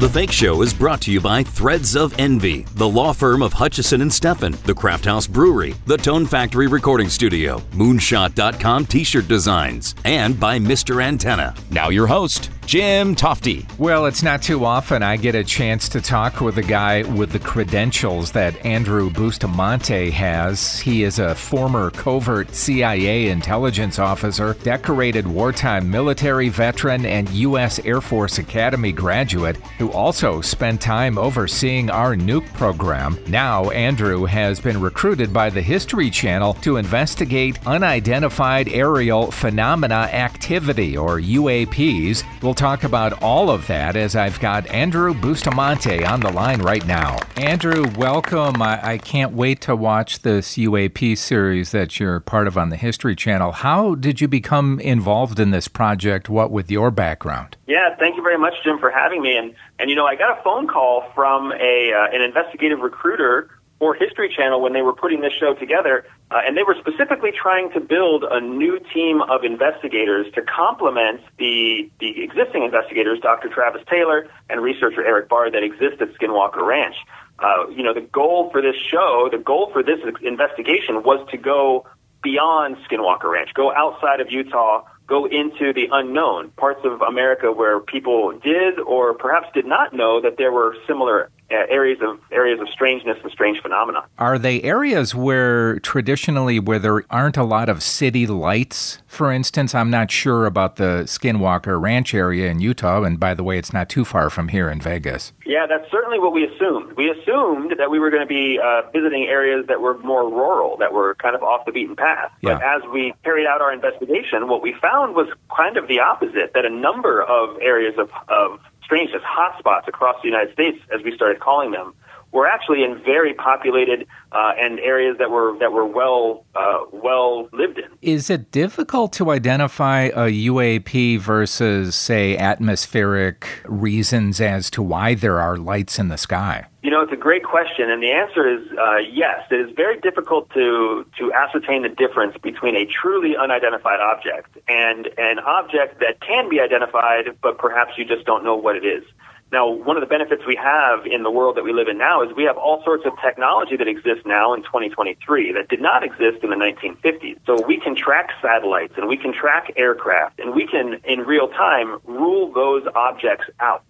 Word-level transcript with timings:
The 0.00 0.08
Fake 0.08 0.32
Show 0.32 0.62
is 0.62 0.72
brought 0.72 1.02
to 1.02 1.12
you 1.12 1.20
by 1.20 1.42
Threads 1.42 1.94
of 1.94 2.18
Envy, 2.18 2.62
the 2.76 2.88
law 2.88 3.12
firm 3.12 3.42
of 3.42 3.52
Hutchison 3.52 4.00
and 4.00 4.10
Steffen, 4.10 4.56
the 4.62 4.72
Craft 4.72 5.04
House 5.04 5.26
Brewery, 5.26 5.74
the 5.84 5.98
Tone 5.98 6.24
Factory 6.24 6.68
Recording 6.68 7.10
Studio, 7.10 7.58
Moonshot.com 7.72 8.86
T-shirt 8.86 9.28
designs, 9.28 9.94
and 10.06 10.40
by 10.40 10.58
Mr. 10.58 11.02
Antenna. 11.02 11.54
Now 11.68 11.90
your 11.90 12.06
host, 12.06 12.48
Jim 12.70 13.16
Tofte. 13.16 13.66
Well, 13.80 14.06
it's 14.06 14.22
not 14.22 14.42
too 14.42 14.64
often 14.64 15.02
I 15.02 15.16
get 15.16 15.34
a 15.34 15.42
chance 15.42 15.88
to 15.88 16.00
talk 16.00 16.40
with 16.40 16.56
a 16.56 16.62
guy 16.62 17.02
with 17.02 17.32
the 17.32 17.40
credentials 17.40 18.30
that 18.30 18.64
Andrew 18.64 19.10
Bustamante 19.10 20.08
has. 20.12 20.78
He 20.78 21.02
is 21.02 21.18
a 21.18 21.34
former 21.34 21.90
covert 21.90 22.54
CIA 22.54 23.30
intelligence 23.30 23.98
officer, 23.98 24.54
decorated 24.62 25.26
wartime 25.26 25.90
military 25.90 26.48
veteran, 26.48 27.06
and 27.06 27.28
U.S. 27.30 27.80
Air 27.84 28.00
Force 28.00 28.38
Academy 28.38 28.92
graduate 28.92 29.56
who 29.78 29.90
also 29.90 30.40
spent 30.40 30.80
time 30.80 31.18
overseeing 31.18 31.90
our 31.90 32.14
nuke 32.14 32.52
program. 32.52 33.18
Now, 33.26 33.70
Andrew 33.70 34.26
has 34.26 34.60
been 34.60 34.80
recruited 34.80 35.32
by 35.32 35.50
the 35.50 35.60
History 35.60 36.08
Channel 36.08 36.54
to 36.62 36.76
investigate 36.76 37.58
unidentified 37.66 38.68
aerial 38.68 39.32
phenomena 39.32 40.08
activity, 40.12 40.96
or 40.96 41.18
UAPs. 41.18 42.22
We'll 42.42 42.59
talk 42.60 42.84
about 42.84 43.22
all 43.22 43.48
of 43.48 43.66
that 43.68 43.96
as 43.96 44.14
I've 44.14 44.38
got 44.38 44.66
Andrew 44.66 45.14
Bustamante 45.14 46.04
on 46.04 46.20
the 46.20 46.30
line 46.30 46.60
right 46.60 46.86
now. 46.86 47.18
Andrew, 47.38 47.86
welcome. 47.96 48.60
I, 48.60 48.86
I 48.86 48.98
can't 48.98 49.32
wait 49.32 49.62
to 49.62 49.74
watch 49.74 50.20
this 50.20 50.58
UAP 50.58 51.16
series 51.16 51.70
that 51.70 51.98
you're 51.98 52.20
part 52.20 52.46
of 52.46 52.58
on 52.58 52.68
the 52.68 52.76
History 52.76 53.16
Channel. 53.16 53.52
How 53.52 53.94
did 53.94 54.20
you 54.20 54.28
become 54.28 54.78
involved 54.80 55.40
in 55.40 55.52
this 55.52 55.68
project? 55.68 56.28
What 56.28 56.50
with 56.50 56.70
your 56.70 56.90
background? 56.90 57.56
Yeah, 57.66 57.96
thank 57.98 58.16
you 58.16 58.22
very 58.22 58.36
much, 58.36 58.52
Jim, 58.62 58.78
for 58.78 58.90
having 58.90 59.22
me. 59.22 59.38
And 59.38 59.54
and 59.78 59.88
you 59.88 59.96
know, 59.96 60.04
I 60.04 60.14
got 60.14 60.38
a 60.38 60.42
phone 60.42 60.68
call 60.68 61.10
from 61.14 61.52
a 61.52 61.92
uh, 61.94 62.14
an 62.14 62.20
investigative 62.20 62.80
recruiter 62.80 63.48
for 63.80 63.94
History 63.94 64.32
Channel 64.36 64.60
when 64.60 64.74
they 64.74 64.82
were 64.82 64.92
putting 64.92 65.22
this 65.22 65.32
show 65.32 65.54
together, 65.54 66.04
uh, 66.30 66.38
and 66.46 66.54
they 66.54 66.62
were 66.62 66.76
specifically 66.78 67.32
trying 67.32 67.72
to 67.72 67.80
build 67.80 68.24
a 68.30 68.38
new 68.38 68.78
team 68.92 69.22
of 69.22 69.42
investigators 69.42 70.26
to 70.34 70.42
complement 70.42 71.22
the 71.38 71.90
the 71.98 72.22
existing 72.22 72.62
investigators, 72.62 73.18
Dr. 73.20 73.48
Travis 73.48 73.82
Taylor 73.90 74.28
and 74.50 74.60
researcher 74.60 75.02
Erik 75.02 75.30
Bard, 75.30 75.54
that 75.54 75.64
exist 75.64 76.00
at 76.00 76.12
Skinwalker 76.14 76.64
Ranch. 76.64 76.94
Uh, 77.38 77.68
you 77.70 77.82
know, 77.82 77.94
the 77.94 78.02
goal 78.02 78.50
for 78.52 78.60
this 78.60 78.76
show, 78.76 79.30
the 79.32 79.38
goal 79.38 79.70
for 79.72 79.82
this 79.82 79.98
investigation 80.20 81.02
was 81.02 81.26
to 81.30 81.38
go 81.38 81.86
beyond 82.22 82.76
Skinwalker 82.86 83.32
Ranch, 83.32 83.54
go 83.54 83.72
outside 83.72 84.20
of 84.20 84.30
Utah, 84.30 84.84
go 85.06 85.24
into 85.24 85.72
the 85.72 85.88
unknown, 85.90 86.50
parts 86.50 86.80
of 86.84 87.00
America 87.00 87.50
where 87.50 87.80
people 87.80 88.38
did 88.44 88.78
or 88.78 89.14
perhaps 89.14 89.48
did 89.54 89.64
not 89.64 89.94
know 89.94 90.20
that 90.20 90.36
there 90.36 90.52
were 90.52 90.76
similar 90.86 91.30
areas 91.50 91.98
of 92.02 92.18
areas 92.30 92.60
of 92.60 92.68
strangeness 92.68 93.18
and 93.22 93.30
strange 93.32 93.60
phenomena. 93.60 94.04
Are 94.18 94.38
they 94.38 94.62
areas 94.62 95.14
where 95.14 95.78
traditionally 95.80 96.58
where 96.58 96.78
there 96.78 97.04
aren't 97.10 97.36
a 97.36 97.44
lot 97.44 97.68
of 97.68 97.82
city 97.82 98.26
lights? 98.26 98.98
For 99.06 99.32
instance, 99.32 99.74
I'm 99.74 99.90
not 99.90 100.10
sure 100.10 100.46
about 100.46 100.76
the 100.76 101.04
Skinwalker 101.06 101.80
Ranch 101.80 102.14
area 102.14 102.50
in 102.50 102.60
Utah, 102.60 103.02
and 103.02 103.18
by 103.18 103.34
the 103.34 103.42
way, 103.42 103.58
it's 103.58 103.72
not 103.72 103.88
too 103.88 104.04
far 104.04 104.30
from 104.30 104.48
here 104.48 104.70
in 104.70 104.80
Vegas. 104.80 105.32
Yeah, 105.44 105.66
that's 105.66 105.90
certainly 105.90 106.18
what 106.18 106.32
we 106.32 106.44
assumed. 106.44 106.92
We 106.96 107.10
assumed 107.10 107.74
that 107.78 107.90
we 107.90 107.98
were 107.98 108.10
going 108.10 108.22
to 108.22 108.28
be 108.28 108.60
uh, 108.62 108.82
visiting 108.92 109.24
areas 109.24 109.66
that 109.66 109.80
were 109.80 109.98
more 109.98 110.30
rural, 110.30 110.76
that 110.78 110.92
were 110.92 111.16
kind 111.16 111.34
of 111.34 111.42
off 111.42 111.66
the 111.66 111.72
beaten 111.72 111.96
path. 111.96 112.30
Yeah. 112.40 112.54
But 112.54 112.62
as 112.62 112.82
we 112.92 113.12
carried 113.24 113.46
out 113.46 113.60
our 113.60 113.72
investigation, 113.72 114.46
what 114.48 114.62
we 114.62 114.74
found 114.80 115.14
was 115.14 115.28
kind 115.54 115.76
of 115.76 115.88
the 115.88 115.98
opposite. 115.98 116.52
That 116.54 116.64
a 116.64 116.70
number 116.70 117.22
of 117.22 117.58
areas 117.60 117.94
of, 117.98 118.10
of 118.28 118.60
strangeness, 118.90 119.22
hotspots 119.22 119.86
across 119.86 120.16
the 120.20 120.28
United 120.28 120.52
States, 120.52 120.78
as 120.92 121.00
we 121.04 121.14
started 121.14 121.38
calling 121.38 121.70
them, 121.70 121.94
were 122.32 122.46
actually 122.46 122.84
in 122.84 123.02
very 123.04 123.34
populated 123.34 124.06
uh, 124.32 124.52
and 124.58 124.78
areas 124.80 125.16
that 125.18 125.30
were 125.30 125.58
that 125.58 125.72
were 125.72 125.86
well 125.86 126.44
uh, 126.54 126.78
well 126.92 127.48
lived 127.52 127.78
in. 127.78 127.86
Is 128.02 128.30
it 128.30 128.50
difficult 128.52 129.12
to 129.14 129.30
identify 129.30 130.04
a 130.04 130.30
UAP 130.30 131.18
versus, 131.18 131.94
say, 131.94 132.36
atmospheric 132.36 133.46
reasons 133.64 134.40
as 134.40 134.70
to 134.70 134.82
why 134.82 135.14
there 135.14 135.40
are 135.40 135.56
lights 135.56 135.98
in 135.98 136.08
the 136.08 136.18
sky? 136.18 136.66
You 136.82 136.90
know, 136.90 137.02
it's 137.02 137.12
a 137.12 137.16
great 137.16 137.44
question, 137.44 137.90
and 137.90 138.02
the 138.02 138.10
answer 138.10 138.48
is 138.48 138.66
uh, 138.78 138.98
yes. 138.98 139.40
It 139.50 139.68
is 139.68 139.74
very 139.76 140.00
difficult 140.00 140.50
to 140.50 141.04
to 141.18 141.32
ascertain 141.32 141.82
the 141.82 141.88
difference 141.88 142.36
between 142.42 142.76
a 142.76 142.86
truly 142.86 143.36
unidentified 143.36 144.00
object 144.00 144.56
and 144.68 145.08
an 145.18 145.40
object 145.40 146.00
that 146.00 146.20
can 146.20 146.48
be 146.48 146.60
identified, 146.60 147.36
but 147.42 147.58
perhaps 147.58 147.98
you 147.98 148.04
just 148.04 148.24
don't 148.24 148.44
know 148.44 148.54
what 148.54 148.76
it 148.76 148.84
is. 148.84 149.04
Now, 149.52 149.68
one 149.68 149.96
of 149.96 150.00
the 150.00 150.06
benefits 150.06 150.42
we 150.46 150.54
have 150.56 151.06
in 151.06 151.24
the 151.24 151.30
world 151.30 151.56
that 151.56 151.64
we 151.64 151.72
live 151.72 151.88
in 151.88 151.98
now 151.98 152.22
is 152.22 152.34
we 152.36 152.44
have 152.44 152.56
all 152.56 152.84
sorts 152.84 153.04
of 153.04 153.12
technology 153.20 153.76
that 153.76 153.88
exists 153.88 154.24
now 154.24 154.54
in 154.54 154.62
2023 154.62 155.52
that 155.54 155.68
did 155.68 155.80
not 155.80 156.04
exist 156.04 156.44
in 156.44 156.50
the 156.50 156.56
1950s. 156.56 157.38
So 157.46 157.60
we 157.66 157.80
can 157.80 157.96
track 157.96 158.30
satellites 158.40 158.94
and 158.96 159.08
we 159.08 159.16
can 159.16 159.32
track 159.32 159.72
aircraft 159.76 160.38
and 160.38 160.54
we 160.54 160.68
can, 160.68 161.00
in 161.04 161.20
real 161.20 161.48
time, 161.48 161.98
rule 162.04 162.52
those 162.52 162.86
objects 162.94 163.46
out. 163.58 163.84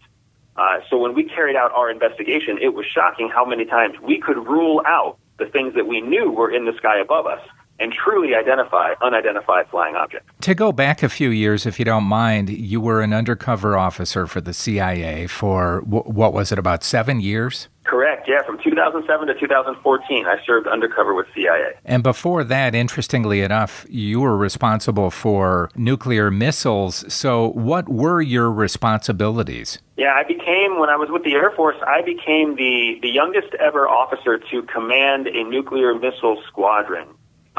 Uh, 0.56 0.80
so 0.88 0.96
when 0.96 1.14
we 1.14 1.24
carried 1.24 1.56
out 1.56 1.72
our 1.72 1.90
investigation, 1.90 2.58
it 2.60 2.72
was 2.72 2.86
shocking 2.86 3.28
how 3.28 3.44
many 3.44 3.66
times 3.66 3.96
we 4.00 4.18
could 4.18 4.38
rule 4.38 4.82
out 4.86 5.18
the 5.38 5.46
things 5.46 5.74
that 5.74 5.86
we 5.86 6.00
knew 6.00 6.30
were 6.30 6.50
in 6.50 6.64
the 6.64 6.72
sky 6.78 7.00
above 7.00 7.26
us 7.26 7.40
and 7.80 7.92
truly 7.92 8.34
identify 8.34 8.92
unidentified 9.00 9.66
flying 9.70 9.96
objects. 9.96 10.30
To 10.42 10.54
go 10.54 10.70
back 10.70 11.02
a 11.02 11.08
few 11.08 11.30
years, 11.30 11.66
if 11.66 11.78
you 11.78 11.84
don't 11.84 12.04
mind, 12.04 12.50
you 12.50 12.80
were 12.80 13.00
an 13.00 13.12
undercover 13.12 13.76
officer 13.76 14.26
for 14.26 14.40
the 14.40 14.52
CIA 14.52 15.26
for 15.26 15.80
what 15.80 16.32
was 16.32 16.52
it, 16.52 16.58
about 16.58 16.84
seven 16.84 17.20
years? 17.20 17.68
Correct, 17.84 18.28
yeah. 18.28 18.42
From 18.44 18.58
2007 18.62 19.26
to 19.26 19.34
2014, 19.34 20.26
I 20.26 20.36
served 20.46 20.68
undercover 20.68 21.14
with 21.14 21.26
CIA. 21.34 21.72
And 21.84 22.02
before 22.02 22.44
that, 22.44 22.74
interestingly 22.74 23.40
enough, 23.40 23.84
you 23.88 24.20
were 24.20 24.36
responsible 24.36 25.10
for 25.10 25.70
nuclear 25.74 26.30
missiles. 26.30 27.10
So, 27.12 27.48
what 27.48 27.88
were 27.88 28.20
your 28.20 28.52
responsibilities? 28.52 29.78
Yeah, 29.96 30.12
I 30.14 30.22
became, 30.22 30.78
when 30.78 30.88
I 30.88 30.96
was 30.96 31.08
with 31.10 31.24
the 31.24 31.32
Air 31.32 31.50
Force, 31.50 31.76
I 31.84 32.02
became 32.02 32.54
the, 32.54 32.98
the 33.02 33.10
youngest 33.10 33.54
ever 33.54 33.88
officer 33.88 34.38
to 34.38 34.62
command 34.62 35.26
a 35.26 35.42
nuclear 35.44 35.94
missile 35.94 36.40
squadron 36.46 37.08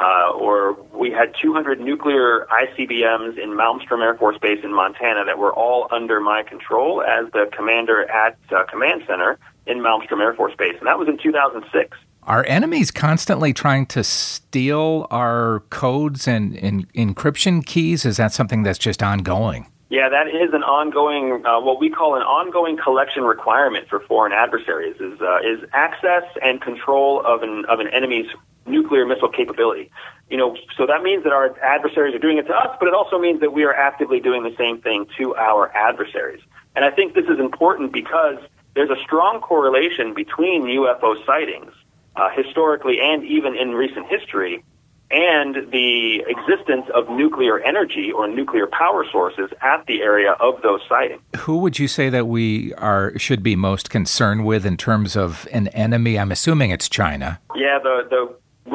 uh, 0.01 0.31
or 0.31 0.73
we 0.93 1.11
had 1.11 1.33
200 1.41 1.79
nuclear 1.79 2.47
ICBMs 2.51 3.37
in 3.37 3.51
Malmstrom 3.51 4.01
Air 4.01 4.15
Force 4.15 4.37
Base 4.39 4.63
in 4.63 4.73
Montana 4.73 5.25
that 5.25 5.37
were 5.37 5.53
all 5.53 5.87
under 5.91 6.19
my 6.19 6.43
control 6.43 7.03
as 7.03 7.31
the 7.33 7.49
commander 7.55 8.09
at 8.09 8.37
uh, 8.51 8.63
Command 8.69 9.03
Center 9.07 9.37
in 9.67 9.79
Malmstrom 9.79 10.19
Air 10.19 10.33
Force 10.33 10.53
Base, 10.57 10.75
and 10.79 10.87
that 10.87 10.97
was 10.97 11.07
in 11.07 11.17
2006. 11.17 11.97
Are 12.23 12.45
enemies 12.47 12.91
constantly 12.91 13.51
trying 13.53 13.85
to 13.87 14.03
steal 14.03 15.07
our 15.09 15.61
codes 15.69 16.27
and, 16.27 16.55
and 16.57 16.91
encryption 16.93 17.65
keys? 17.65 18.05
Is 18.05 18.17
that 18.17 18.31
something 18.31 18.63
that's 18.63 18.79
just 18.79 19.01
ongoing? 19.01 19.67
Yeah, 19.89 20.07
that 20.07 20.27
is 20.27 20.53
an 20.53 20.63
ongoing, 20.63 21.45
uh, 21.45 21.59
what 21.59 21.79
we 21.79 21.89
call 21.89 22.15
an 22.15 22.21
ongoing 22.21 22.77
collection 22.77 23.23
requirement 23.23 23.89
for 23.89 23.99
foreign 23.99 24.31
adversaries 24.31 24.95
is 25.01 25.19
uh, 25.19 25.39
is 25.39 25.67
access 25.73 26.23
and 26.41 26.61
control 26.61 27.21
of 27.25 27.43
an 27.43 27.65
of 27.67 27.81
an 27.81 27.89
enemy's 27.89 28.27
nuclear 28.65 29.05
missile 29.05 29.29
capability. 29.29 29.91
You 30.29 30.37
know, 30.37 30.55
so 30.77 30.85
that 30.85 31.03
means 31.03 31.23
that 31.23 31.33
our 31.33 31.57
adversaries 31.59 32.15
are 32.15 32.19
doing 32.19 32.37
it 32.37 32.47
to 32.47 32.53
us, 32.53 32.75
but 32.79 32.87
it 32.87 32.93
also 32.93 33.19
means 33.19 33.41
that 33.41 33.51
we 33.51 33.63
are 33.63 33.73
actively 33.73 34.19
doing 34.19 34.43
the 34.43 34.55
same 34.57 34.81
thing 34.81 35.07
to 35.17 35.35
our 35.35 35.69
adversaries. 35.75 36.41
And 36.75 36.85
I 36.85 36.91
think 36.91 37.15
this 37.15 37.25
is 37.25 37.39
important 37.39 37.91
because 37.91 38.37
there's 38.75 38.89
a 38.89 39.01
strong 39.03 39.41
correlation 39.41 40.13
between 40.13 40.63
UFO 40.63 41.25
sightings, 41.25 41.73
uh, 42.15 42.29
historically 42.29 42.99
and 43.01 43.23
even 43.25 43.57
in 43.57 43.71
recent 43.71 44.07
history, 44.07 44.63
and 45.11 45.69
the 45.71 46.23
existence 46.27 46.85
of 46.93 47.09
nuclear 47.09 47.59
energy 47.59 48.11
or 48.11 48.27
nuclear 48.27 48.67
power 48.67 49.05
sources 49.11 49.49
at 49.61 49.85
the 49.85 50.01
area 50.01 50.31
of 50.39 50.61
those 50.61 50.79
sightings. 50.87 51.21
Who 51.39 51.57
would 51.57 51.79
you 51.79 51.87
say 51.87 52.09
that 52.09 52.27
we 52.27 52.73
are 52.75 53.17
should 53.19 53.43
be 53.43 53.55
most 53.55 53.89
concerned 53.89 54.45
with 54.45 54.65
in 54.65 54.77
terms 54.77 55.17
of 55.17 55.47
an 55.51 55.67
enemy? 55.69 56.17
I'm 56.17 56.31
assuming 56.31 56.71
it's 56.71 56.87
China. 56.87 57.41
Yeah, 57.55 57.79
the 57.83 58.07
the 58.09 58.30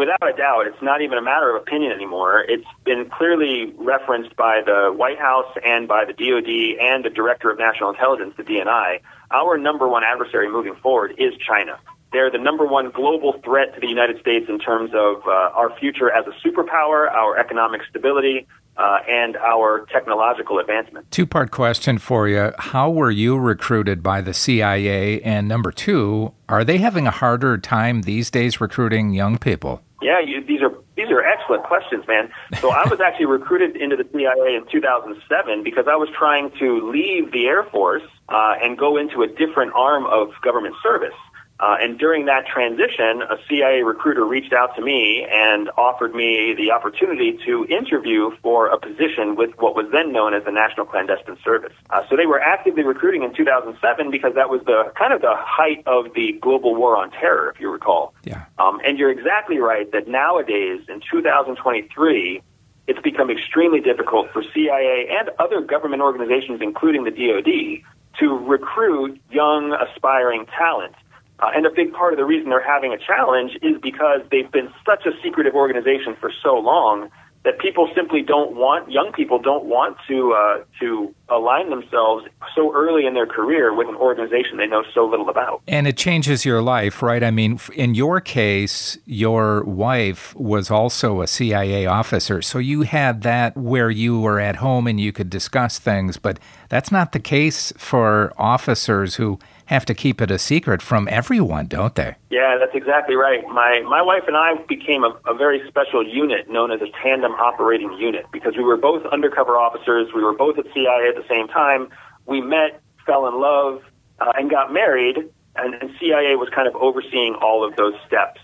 without 0.06 0.34
a 0.34 0.36
doubt, 0.36 0.66
it's 0.66 0.82
not 0.82 1.02
even 1.02 1.18
a 1.18 1.22
matter 1.22 1.54
of 1.54 1.60
opinion 1.60 1.92
anymore. 1.92 2.44
It's 2.46 2.66
been 2.84 3.10
clearly 3.10 3.74
referenced 3.76 4.36
by 4.36 4.62
the 4.64 4.92
White 4.94 5.18
House 5.18 5.52
and 5.64 5.88
by 5.88 6.04
the 6.04 6.12
DoD 6.12 6.78
and 6.80 7.04
the 7.04 7.10
Director 7.10 7.50
of 7.50 7.58
National 7.58 7.90
Intelligence, 7.90 8.34
the 8.36 8.44
DNI. 8.44 9.00
Our 9.32 9.58
number 9.58 9.88
one 9.88 10.04
adversary 10.04 10.48
moving 10.48 10.76
forward 10.76 11.14
is 11.18 11.34
China. 11.38 11.78
They're 12.12 12.30
the 12.30 12.38
number 12.38 12.64
one 12.64 12.90
global 12.90 13.40
threat 13.44 13.74
to 13.74 13.80
the 13.80 13.88
United 13.88 14.20
States 14.20 14.46
in 14.48 14.60
terms 14.60 14.92
of 14.94 15.26
uh, 15.26 15.30
our 15.30 15.76
future 15.78 16.10
as 16.10 16.24
a 16.26 16.48
superpower, 16.48 17.10
our 17.10 17.36
economic 17.36 17.80
stability, 17.90 18.46
uh, 18.76 18.98
and 19.08 19.36
our 19.38 19.86
technological 19.92 20.58
advancement. 20.58 21.10
Two 21.10 21.26
part 21.26 21.50
question 21.50 21.98
for 21.98 22.28
you. 22.28 22.52
How 22.58 22.90
were 22.90 23.10
you 23.10 23.36
recruited 23.38 24.02
by 24.02 24.20
the 24.20 24.34
CIA? 24.34 25.20
And 25.22 25.48
number 25.48 25.72
two, 25.72 26.32
are 26.48 26.62
they 26.62 26.78
having 26.78 27.06
a 27.06 27.10
harder 27.10 27.58
time 27.58 28.02
these 28.02 28.30
days 28.30 28.60
recruiting 28.60 29.12
young 29.12 29.38
people? 29.38 29.82
Yeah, 30.02 30.20
you, 30.20 30.44
these 30.44 30.60
are 30.60 30.72
these 30.94 31.08
are 31.10 31.22
excellent 31.22 31.64
questions, 31.64 32.06
man. 32.06 32.30
So 32.60 32.70
I 32.70 32.86
was 32.88 33.00
actually 33.00 33.26
recruited 33.26 33.76
into 33.76 33.96
the 33.96 34.04
CIA 34.12 34.56
in 34.56 34.66
2007 34.70 35.62
because 35.62 35.86
I 35.88 35.96
was 35.96 36.10
trying 36.16 36.50
to 36.58 36.90
leave 36.90 37.32
the 37.32 37.46
Air 37.46 37.64
Force 37.64 38.02
uh, 38.28 38.54
and 38.62 38.76
go 38.76 38.98
into 38.98 39.22
a 39.22 39.26
different 39.26 39.72
arm 39.74 40.04
of 40.06 40.30
government 40.42 40.74
service. 40.82 41.14
Uh, 41.58 41.76
and 41.80 41.98
during 41.98 42.26
that 42.26 42.46
transition, 42.46 43.22
a 43.22 43.36
CIA 43.48 43.82
recruiter 43.82 44.24
reached 44.24 44.52
out 44.52 44.76
to 44.76 44.82
me 44.82 45.26
and 45.30 45.70
offered 45.78 46.14
me 46.14 46.54
the 46.54 46.70
opportunity 46.70 47.38
to 47.46 47.64
interview 47.66 48.30
for 48.42 48.66
a 48.66 48.78
position 48.78 49.36
with 49.36 49.50
what 49.58 49.74
was 49.74 49.86
then 49.90 50.12
known 50.12 50.34
as 50.34 50.44
the 50.44 50.52
National 50.52 50.84
Clandestine 50.84 51.38
Service. 51.42 51.72
Uh, 51.88 52.02
so 52.10 52.16
they 52.16 52.26
were 52.26 52.40
actively 52.40 52.82
recruiting 52.82 53.22
in 53.22 53.34
2007 53.34 54.10
because 54.10 54.34
that 54.34 54.50
was 54.50 54.60
the 54.66 54.92
kind 54.98 55.14
of 55.14 55.22
the 55.22 55.34
height 55.34 55.82
of 55.86 56.12
the 56.14 56.32
global 56.42 56.74
war 56.74 56.96
on 56.96 57.10
terror, 57.10 57.50
if 57.54 57.60
you 57.60 57.70
recall. 57.70 58.12
Yeah. 58.24 58.44
Um, 58.58 58.80
and 58.84 58.98
you're 58.98 59.10
exactly 59.10 59.58
right 59.58 59.90
that 59.92 60.08
nowadays, 60.08 60.80
in 60.88 61.00
2023, 61.10 62.42
it's 62.86 63.00
become 63.00 63.30
extremely 63.30 63.80
difficult 63.80 64.30
for 64.30 64.42
CIA 64.54 65.08
and 65.10 65.30
other 65.38 65.62
government 65.62 66.02
organizations, 66.02 66.60
including 66.60 67.04
the 67.04 67.10
DoD, 67.10 67.82
to 68.20 68.36
recruit 68.46 69.20
young, 69.30 69.72
aspiring 69.72 70.46
talent. 70.46 70.94
Uh, 71.38 71.50
and 71.54 71.66
a 71.66 71.70
big 71.70 71.92
part 71.92 72.12
of 72.12 72.16
the 72.16 72.24
reason 72.24 72.48
they're 72.48 72.64
having 72.64 72.92
a 72.92 72.98
challenge 72.98 73.58
is 73.60 73.78
because 73.82 74.20
they've 74.30 74.50
been 74.50 74.72
such 74.86 75.04
a 75.04 75.10
secretive 75.22 75.54
organization 75.54 76.16
for 76.18 76.32
so 76.42 76.54
long 76.56 77.10
that 77.44 77.58
people 77.58 77.88
simply 77.94 78.22
don't 78.22 78.56
want 78.56 78.90
young 78.90 79.12
people 79.12 79.38
don't 79.38 79.64
want 79.64 79.96
to 80.08 80.32
uh, 80.32 80.64
to 80.80 81.14
align 81.28 81.70
themselves 81.70 82.26
so 82.54 82.74
early 82.74 83.06
in 83.06 83.14
their 83.14 83.26
career 83.26 83.74
with 83.74 83.88
an 83.88 83.96
organization 83.96 84.56
they 84.56 84.66
know 84.66 84.84
so 84.94 85.04
little 85.06 85.28
about. 85.28 85.62
And 85.66 85.86
it 85.86 85.96
changes 85.96 86.44
your 86.44 86.62
life, 86.62 87.02
right? 87.02 87.22
I 87.22 87.30
mean, 87.30 87.58
in 87.74 87.94
your 87.94 88.20
case, 88.20 88.98
your 89.04 89.64
wife 89.64 90.34
was 90.36 90.70
also 90.70 91.20
a 91.20 91.26
CIA 91.26 91.86
officer, 91.86 92.42
so 92.42 92.58
you 92.58 92.82
had 92.82 93.22
that 93.22 93.56
where 93.56 93.90
you 93.90 94.20
were 94.20 94.40
at 94.40 94.56
home 94.56 94.86
and 94.86 95.00
you 95.00 95.12
could 95.12 95.30
discuss 95.30 95.78
things, 95.78 96.16
but 96.16 96.38
that's 96.68 96.92
not 96.92 97.12
the 97.12 97.20
case 97.20 97.72
for 97.76 98.32
officers 98.36 99.16
who 99.16 99.38
have 99.66 99.84
to 99.84 99.94
keep 99.94 100.20
it 100.20 100.30
a 100.30 100.38
secret 100.38 100.80
from 100.80 101.08
everyone, 101.10 101.66
don't 101.66 101.94
they? 101.94 102.14
Yeah, 102.30 102.56
that's 102.58 102.74
exactly 102.74 103.14
right. 103.14 103.46
My 103.48 103.82
my 103.82 104.00
wife 104.00 104.22
and 104.26 104.36
I 104.36 104.54
became 104.68 105.04
a, 105.04 105.14
a 105.26 105.34
very 105.34 105.60
special 105.68 106.06
unit 106.06 106.48
known 106.48 106.70
as 106.70 106.80
a 106.80 106.90
tandem 107.02 107.32
operating 107.32 107.92
unit 107.92 108.26
because 108.32 108.56
we 108.56 108.62
were 108.62 108.76
both 108.76 109.04
undercover 109.06 109.56
officers. 109.56 110.08
We 110.14 110.22
were 110.22 110.34
both 110.34 110.58
at 110.58 110.66
CIA 110.72 111.12
at 111.16 111.22
the 111.22 111.28
same 111.28 111.48
time. 111.48 111.88
We 112.26 112.40
met, 112.40 112.80
fell 113.04 113.26
in 113.28 113.40
love, 113.40 113.82
uh, 114.20 114.32
and 114.36 114.50
got 114.50 114.72
married. 114.72 115.18
And, 115.56 115.74
and 115.74 115.90
CIA 115.98 116.36
was 116.36 116.48
kind 116.54 116.68
of 116.68 116.74
overseeing 116.76 117.34
all 117.34 117.66
of 117.66 117.76
those 117.76 117.94
steps. 118.06 118.40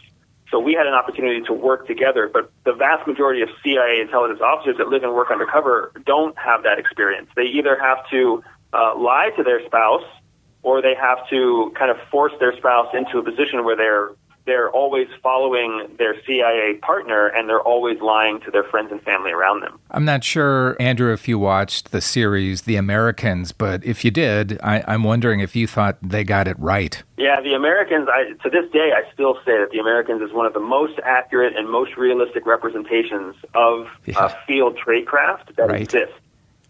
So 0.50 0.58
we 0.58 0.74
had 0.74 0.86
an 0.86 0.92
opportunity 0.92 1.40
to 1.42 1.52
work 1.52 1.86
together, 1.86 2.28
but 2.30 2.52
the 2.64 2.74
vast 2.74 3.06
majority 3.06 3.40
of 3.40 3.48
CIA 3.64 4.00
intelligence 4.02 4.40
officers 4.42 4.76
that 4.76 4.88
live 4.88 5.02
and 5.02 5.14
work 5.14 5.30
undercover 5.30 5.92
don't 6.04 6.36
have 6.38 6.62
that 6.64 6.78
experience. 6.78 7.28
They 7.34 7.44
either 7.44 7.78
have 7.80 7.98
to 8.10 8.44
uh, 8.74 8.98
lie 8.98 9.30
to 9.36 9.42
their 9.42 9.64
spouse 9.64 10.04
or 10.62 10.82
they 10.82 10.94
have 10.94 11.18
to 11.30 11.72
kind 11.76 11.90
of 11.90 11.96
force 12.10 12.32
their 12.38 12.54
spouse 12.56 12.88
into 12.94 13.18
a 13.18 13.22
position 13.22 13.64
where 13.64 13.76
they're 13.76 14.10
they're 14.44 14.70
always 14.70 15.08
following 15.22 15.88
their 15.98 16.14
CIA 16.24 16.74
partner 16.82 17.28
and 17.28 17.48
they're 17.48 17.60
always 17.60 18.00
lying 18.00 18.40
to 18.40 18.50
their 18.50 18.64
friends 18.64 18.90
and 18.90 19.00
family 19.02 19.30
around 19.30 19.60
them. 19.60 19.78
I'm 19.90 20.04
not 20.04 20.24
sure, 20.24 20.76
Andrew, 20.80 21.12
if 21.12 21.28
you 21.28 21.38
watched 21.38 21.92
the 21.92 22.00
series 22.00 22.62
The 22.62 22.76
Americans, 22.76 23.52
but 23.52 23.84
if 23.84 24.04
you 24.04 24.10
did, 24.10 24.58
I, 24.62 24.82
am 24.92 25.04
wondering 25.04 25.40
if 25.40 25.54
you 25.54 25.66
thought 25.66 25.98
they 26.02 26.24
got 26.24 26.48
it 26.48 26.58
right. 26.58 27.02
Yeah, 27.16 27.40
The 27.40 27.54
Americans, 27.54 28.08
I, 28.12 28.32
to 28.42 28.50
this 28.50 28.70
day, 28.72 28.92
I 28.96 29.10
still 29.12 29.36
say 29.44 29.58
that 29.58 29.68
The 29.70 29.78
Americans 29.78 30.22
is 30.22 30.32
one 30.32 30.46
of 30.46 30.54
the 30.54 30.60
most 30.60 30.98
accurate 31.04 31.56
and 31.56 31.68
most 31.68 31.96
realistic 31.96 32.44
representations 32.46 33.36
of 33.54 33.86
yeah. 34.06 34.18
uh, 34.18 34.34
field 34.46 34.76
tradecraft 34.76 35.54
that 35.56 35.68
right. 35.68 35.82
exists. 35.82 36.14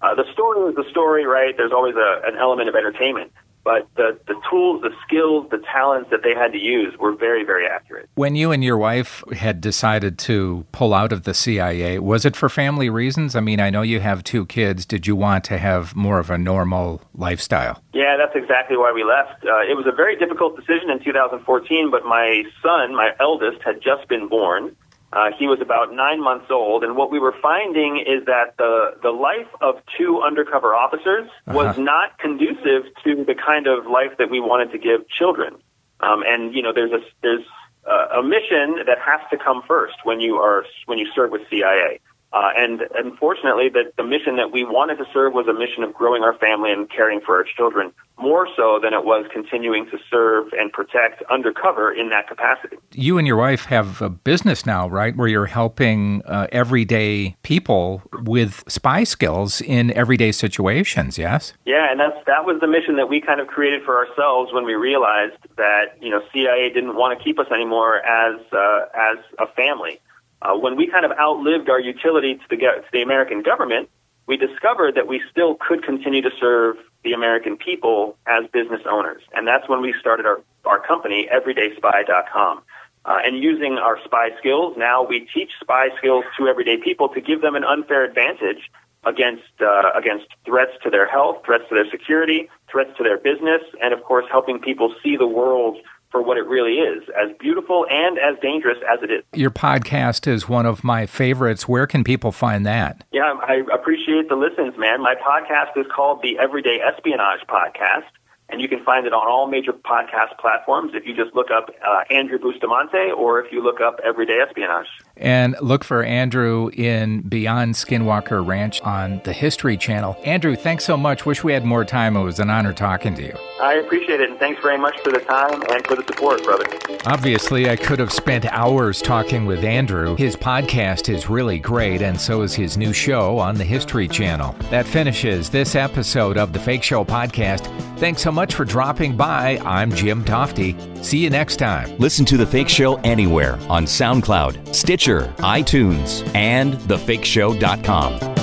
Uh, 0.03 0.15
the 0.15 0.31
story 0.33 0.69
is 0.69 0.75
the 0.75 0.89
story, 0.91 1.25
right? 1.25 1.57
There's 1.57 1.73
always 1.73 1.95
a, 1.95 2.23
an 2.27 2.37
element 2.37 2.69
of 2.69 2.75
entertainment 2.75 3.33
but 3.64 3.88
the, 3.97 4.19
the 4.26 4.35
tools, 4.50 4.82
the 4.82 4.91
skills, 5.06 5.47
the 5.50 5.62
talents 5.73 6.11
that 6.11 6.23
they 6.23 6.35
had 6.35 6.53
to 6.53 6.59
use 6.59 6.97
were 6.99 7.14
very, 7.14 7.44
very 7.44 7.67
accurate. 7.67 8.09
When 8.14 8.35
you 8.35 8.50
and 8.50 8.62
your 8.64 8.79
wife 8.79 9.23
had 9.32 9.61
decided 9.61 10.19
to 10.20 10.67
pull 10.73 10.94
out 10.94 11.12
of 11.12 11.25
the 11.25 11.35
CIA, 11.35 11.99
was 11.99 12.25
it 12.25 12.37
for 12.37 12.49
family 12.49 12.91
reasons? 12.91 13.37
I 13.37 13.41
mean, 13.41 13.61
I 13.61 13.70
know 13.70 13.82
you 13.82 14.00
have 14.00 14.25
two 14.25 14.47
kids. 14.47 14.85
Did 14.85 15.06
you 15.06 15.14
want 15.14 15.44
to 15.44 15.59
have 15.59 15.94
more 15.94 16.19
of 16.19 16.31
a 16.31 16.38
normal 16.38 17.00
lifestyle? 17.14 17.82
Yeah, 17.93 18.17
that's 18.17 18.35
exactly 18.35 18.76
why 18.76 18.93
we 18.93 19.05
left. 19.05 19.44
Uh, 19.44 19.61
it 19.61 19.76
was 19.76 19.87
a 19.87 19.94
very 19.94 20.17
difficult 20.17 20.56
decision 20.56 20.91
in 20.91 21.03
2014, 21.03 21.91
but 21.91 22.05
my 22.05 22.43
son, 22.62 22.94
my 22.94 23.12
eldest, 23.20 23.62
had 23.62 23.81
just 23.82 24.09
been 24.09 24.29
born. 24.29 24.76
Uh, 25.12 25.29
he 25.38 25.47
was 25.47 25.61
about 25.61 25.93
nine 25.93 26.23
months 26.23 26.47
old, 26.50 26.82
and 26.85 26.97
what 26.97 27.11
we 27.11 27.19
were 27.19 27.35
finding 27.43 27.99
is 27.99 28.25
that 28.25 28.56
the 28.56 28.97
the 29.03 29.11
life 29.11 29.49
of 29.61 29.75
two 29.99 30.23
undercover 30.25 30.75
officers 30.75 31.29
uh-huh. 31.47 31.55
was 31.55 31.79
not 31.79 32.19
conducive 32.19 32.85
to 33.05 33.25
the 33.25 33.35
kind 33.35 33.67
of 33.67 33.87
life 33.87 34.17
that 34.19 34.31
we 34.31 34.41
wanted 34.41 34.73
to 34.73 34.79
give 34.79 35.06
children. 35.09 35.55
Um, 36.00 36.23
and 36.26 36.55
you 36.55 36.62
know, 36.62 36.73
there's 36.73 36.93
a 36.93 37.00
there's 37.20 37.44
a, 37.85 38.20
a 38.20 38.23
mission 38.23 38.85
that 38.87 38.99
has 39.05 39.20
to 39.31 39.37
come 39.37 39.62
first 39.69 39.97
when 40.05 40.20
you 40.20 40.37
are 40.37 40.64
when 40.87 40.99
you 40.99 41.06
serve 41.14 41.31
with 41.31 41.43
CIA. 41.50 42.00
Uh, 42.32 42.50
and 42.56 42.82
unfortunately, 42.94 43.69
that 43.69 43.93
the 43.96 44.02
mission 44.02 44.37
that 44.37 44.50
we 44.50 44.64
wanted 44.64 44.96
to 44.96 45.05
serve 45.12 45.34
was 45.34 45.46
a 45.49 45.52
mission 45.52 45.82
of 45.82 45.93
growing 45.93 46.23
our 46.23 46.34
family 46.34 46.73
and 46.73 46.90
caring 46.90 47.20
for 47.20 47.37
our 47.37 47.44
children, 47.44 47.93
more 48.19 48.49
so 48.56 48.79
than 48.82 48.94
it 48.94 49.05
was 49.05 49.26
continuing 49.31 49.84
to 49.90 49.99
serve 50.11 50.46
and 50.58 50.73
protect 50.73 51.23
undercover 51.31 51.93
in 51.93 52.08
that 52.08 52.29
capacity. 52.29 52.76
You 52.93 53.19
and 53.19 53.26
your 53.26 53.37
wife 53.37 53.67
have 53.67 54.00
a 54.00 54.08
business 54.08 54.64
now, 54.64 54.88
right, 54.88 55.14
where 55.14 55.29
you're 55.29 55.46
helping 55.46 56.23
uh, 56.23 56.46
everyday 56.52 57.37
people 57.43 58.02
with 58.23 58.64
spy 58.67 59.05
skills 59.05 59.61
in 59.61 59.93
everyday 59.93 60.32
situations. 60.32 61.19
Yes. 61.19 61.52
Yeah, 61.67 61.90
and 61.90 62.00
that's 62.00 62.17
that 62.26 62.46
was 62.46 62.61
the 62.61 62.67
mission 62.67 62.96
that 62.96 63.11
we 63.11 63.20
kind 63.20 63.40
of 63.40 63.46
created 63.46 63.82
for 63.82 63.99
ourselves 64.06 64.52
when 64.55 64.64
we 64.64 64.75
realized 64.75 65.37
that 65.56 65.96
you 66.00 66.08
know 66.08 66.23
CIA 66.32 66.70
didn't 66.73 66.96
want 66.96 67.19
to 67.19 67.23
keep 67.23 67.38
us 67.38 67.46
anymore 67.52 67.99
as 67.99 68.40
uh, 68.52 68.87
as 68.94 69.19
a 69.38 69.46
family. 69.49 70.00
Uh, 70.43 70.56
when 70.59 70.77
we 70.77 70.89
kind 70.89 71.05
of 71.05 71.12
outlived 71.12 71.69
our 71.69 71.81
utility 71.81 72.35
to 72.35 72.43
the, 72.50 72.56
to 72.56 72.89
the 72.93 73.03
American 73.03 73.43
government, 73.43 73.89
we 74.27 74.37
discovered 74.37 74.97
that 74.97 75.06
we 75.06 75.23
still 75.31 75.56
could 75.56 75.85
continue 75.85 76.21
to 76.23 76.31
serve 76.39 76.77
the 77.05 77.12
American 77.12 77.56
people 77.56 78.17
as 78.27 78.44
business 78.53 78.81
owners. 78.91 79.23
And 79.35 79.47
that's 79.47 79.69
when 79.69 79.81
we 79.81 79.94
started 80.00 80.27
our, 80.27 80.41
our 80.65 80.85
company, 80.85 81.29
everydayspy.com. 81.33 82.62
Uh, 83.05 83.19
and 83.25 83.43
using 83.43 83.79
our 83.79 83.99
spy 84.05 84.31
skills, 84.39 84.77
now 84.77 85.05
we 85.05 85.29
teach 85.35 85.50
spy 85.61 85.89
skills 85.99 86.25
to 86.39 86.47
everyday 86.47 86.77
people 86.77 87.09
to 87.09 87.21
give 87.21 87.41
them 87.41 87.56
an 87.56 87.65
unfair 87.65 88.05
advantage 88.05 88.71
against 89.05 89.43
uh, 89.61 89.91
against 89.97 90.27
threats 90.45 90.71
to 90.85 90.91
their 90.91 91.09
health, 91.09 91.43
threats 91.45 91.65
to 91.69 91.75
their 91.75 91.91
security, 91.91 92.49
threats 92.71 92.91
to 92.97 93.03
their 93.03 93.19
business, 93.19 93.62
and 93.83 93.93
of 93.93 94.05
course 94.05 94.25
helping 94.31 94.61
people 94.61 94.95
see 95.03 95.17
the 95.17 95.27
world 95.27 95.78
for 96.12 96.23
what 96.23 96.37
it 96.37 96.47
really 96.47 96.75
is, 96.75 97.02
as 97.21 97.35
beautiful 97.40 97.87
and 97.90 98.19
as 98.19 98.38
dangerous 98.40 98.78
as 98.92 99.02
it 99.02 99.11
is. 99.11 99.25
Your 99.33 99.50
podcast 99.50 100.28
is 100.28 100.49
one 100.49 100.66
of 100.66 100.85
my 100.85 101.07
favorites. 101.07 101.66
Where 101.66 101.87
can 101.87 102.04
people 102.04 102.31
find 102.31 102.64
that? 102.66 103.02
Yeah, 103.11 103.35
I 103.42 103.62
appreciate 103.73 104.28
the 104.28 104.37
listens, 104.37 104.78
man. 104.78 105.00
My 105.00 105.14
podcast 105.14 105.81
is 105.81 105.87
called 105.95 106.21
the 106.23 106.38
Everyday 106.38 106.78
Espionage 106.81 107.40
Podcast 107.49 108.12
and 108.52 108.61
you 108.61 108.68
can 108.68 108.85
find 108.85 109.06
it 109.06 109.12
on 109.12 109.26
all 109.26 109.47
major 109.47 109.73
podcast 109.73 110.38
platforms 110.38 110.92
if 110.94 111.06
you 111.06 111.16
just 111.16 111.35
look 111.35 111.50
up 111.50 111.71
uh, 111.85 112.04
Andrew 112.11 112.38
Bustamante 112.38 113.11
or 113.16 113.40
if 113.40 113.50
you 113.50 113.62
look 113.62 113.80
up 113.80 113.99
Everyday 114.04 114.40
Espionage. 114.40 114.87
And 115.16 115.56
look 115.61 115.85
for 115.85 116.02
Andrew 116.02 116.71
in 116.75 117.23
Beyond 117.23 117.75
Skinwalker 117.75 118.47
Ranch 118.47 118.80
on 118.82 119.21
the 119.25 119.32
History 119.32 119.76
Channel. 119.76 120.16
Andrew, 120.25 120.54
thanks 120.54 120.85
so 120.85 120.97
much. 120.97 121.25
Wish 121.25 121.42
we 121.42 121.52
had 121.52 121.64
more 121.64 121.85
time. 121.85 122.16
It 122.16 122.23
was 122.23 122.38
an 122.38 122.50
honor 122.50 122.73
talking 122.73 123.14
to 123.14 123.23
you. 123.23 123.37
I 123.61 123.75
appreciate 123.75 124.21
it, 124.21 124.30
and 124.30 124.38
thanks 124.38 124.61
very 124.61 124.78
much 124.78 124.99
for 125.00 125.12
the 125.12 125.21
time 125.21 125.62
and 125.71 125.87
for 125.87 125.97
the 125.97 126.04
support, 126.06 126.42
brother. 126.44 126.66
Obviously, 127.06 127.71
I 127.71 127.76
could 127.76 127.99
have 127.99 128.12
spent 128.12 128.44
hours 128.47 129.00
talking 129.00 129.47
with 129.47 129.64
Andrew. 129.64 130.16
His 130.16 130.37
podcast 130.37 131.12
is 131.12 131.30
really 131.30 131.59
great, 131.59 132.02
and 132.02 132.21
so 132.21 132.42
is 132.42 132.54
his 132.54 132.76
new 132.76 132.92
show 132.92 133.38
on 133.38 133.54
the 133.54 133.64
History 133.64 134.09
Channel. 134.09 134.54
That 134.71 134.87
finishes 134.87 135.49
this 135.49 135.75
episode 135.75 136.37
of 136.37 136.52
the 136.52 136.61
Fake 136.61 136.82
Show 136.82 137.04
podcast. 137.04 137.82
Thanks 138.02 138.23
so 138.23 138.32
much 138.32 138.56
for 138.56 138.64
dropping 138.64 139.16
by. 139.16 139.61
I'm 139.64 139.92
Jim 139.92 140.25
Tofte. 140.25 141.04
See 141.04 141.18
you 141.18 141.30
next 141.30 141.59
time. 141.59 141.97
Listen 141.99 142.25
to 142.25 142.37
The 142.37 142.44
Fake 142.44 142.68
Show 142.68 142.97
anywhere 143.02 143.61
on 143.68 143.85
SoundCloud, 143.85 144.75
Stitcher, 144.75 145.32
iTunes, 145.38 146.28
and 146.35 146.75
thefakeshow.com. 146.75 148.41